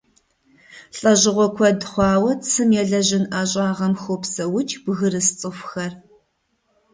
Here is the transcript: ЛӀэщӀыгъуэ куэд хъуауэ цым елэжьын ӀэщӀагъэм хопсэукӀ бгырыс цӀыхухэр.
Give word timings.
ЛӀэщӀыгъуэ 0.97 1.47
куэд 1.55 1.79
хъуауэ 1.91 2.31
цым 2.47 2.69
елэжьын 2.81 3.25
ӀэщӀагъэм 3.31 3.93
хопсэукӀ 4.01 4.75
бгырыс 4.83 5.27
цӀыхухэр. 5.39 5.91